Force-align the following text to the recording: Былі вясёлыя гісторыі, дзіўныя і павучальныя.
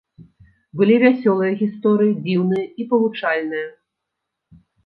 Былі 0.79 0.95
вясёлыя 1.03 1.51
гісторыі, 1.61 2.17
дзіўныя 2.25 2.65
і 2.81 2.89
павучальныя. 2.95 3.67